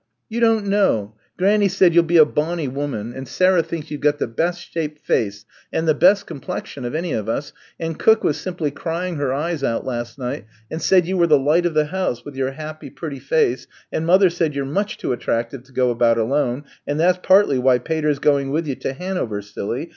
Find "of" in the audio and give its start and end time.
6.85-6.95, 7.13-7.29, 11.67-11.75